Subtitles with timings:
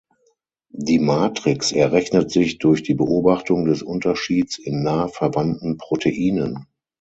[0.73, 6.65] Die Matrix errechnet sich durch die Beobachtung des Unterschieds in nah verwandten Proteinen.